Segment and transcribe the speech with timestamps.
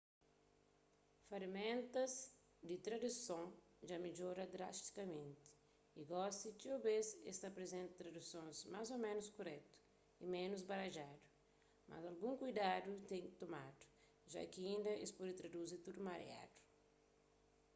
[1.29, 2.13] feraméntas
[2.67, 3.45] di traduson
[3.87, 5.49] dja midjora drastikamenti
[5.99, 9.75] y gosi txeu bês es ta aprizenta tradusons más ô ménus kuretu
[10.23, 11.27] y ménus baradjadu
[11.89, 13.83] mas algun kuidadu ten ki tomadu
[14.33, 16.57] ja ki inda es pode traduzi tudu mariadu